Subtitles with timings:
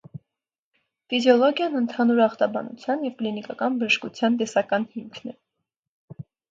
[1.13, 5.41] Ֆիզիոլոգիան ընդհանուր ախտաբանության և կլինիկական բժշկության տեսական հիմքն է։